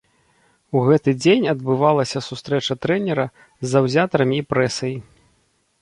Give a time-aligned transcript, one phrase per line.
[0.77, 4.93] У гэты дзень адбывалася сустрэча трэнера з заўзятарамі і прэсай.